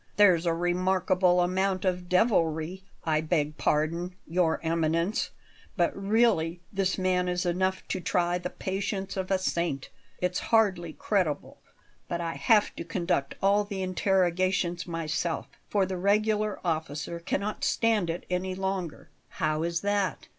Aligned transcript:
"There's 0.17 0.47
a 0.47 0.53
remarkable 0.55 1.41
amount 1.41 1.85
of 1.85 2.09
devilry 2.09 2.81
I 3.03 3.21
beg 3.21 3.57
pardon, 3.59 4.15
Your 4.25 4.59
Eminence, 4.65 5.29
but 5.77 5.95
really 5.95 6.59
this 6.73 6.97
man 6.97 7.27
is 7.29 7.45
enough 7.45 7.87
to 7.89 7.99
try 8.01 8.39
the 8.39 8.49
patience 8.49 9.15
of 9.15 9.29
a 9.29 9.37
saint. 9.37 9.89
It's 10.19 10.39
hardly 10.49 10.91
credible, 10.93 11.59
but 12.07 12.19
I 12.19 12.33
have 12.33 12.75
to 12.77 12.83
conduct 12.83 13.35
all 13.43 13.63
the 13.63 13.83
interrogations 13.83 14.87
myself, 14.87 15.47
for 15.69 15.85
the 15.85 15.97
regular 15.97 16.59
officer 16.65 17.19
cannot 17.19 17.63
stand 17.63 18.09
it 18.09 18.25
any 18.27 18.55
longer." 18.55 19.11
"How 19.29 19.61
is 19.61 19.81
that?" 19.81 20.29